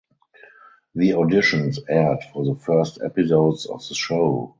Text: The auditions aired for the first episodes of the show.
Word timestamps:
The 0.95 1.11
auditions 1.11 1.77
aired 1.87 2.23
for 2.33 2.43
the 2.43 2.55
first 2.59 3.01
episodes 3.03 3.67
of 3.67 3.87
the 3.87 3.93
show. 3.93 4.49